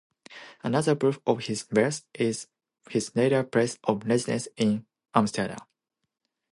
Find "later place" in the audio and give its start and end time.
3.15-3.77